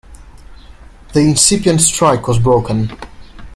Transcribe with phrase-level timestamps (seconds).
[1.13, 2.89] The incipient strike was broken.